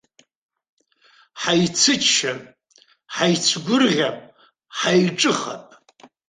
Ҳаицыччап, 1.41 2.41
ҳаицгәырӷьап, 3.15 4.17
ҳаиҿыхап. 4.77 5.65